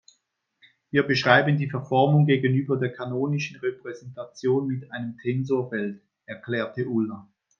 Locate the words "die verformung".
1.59-2.25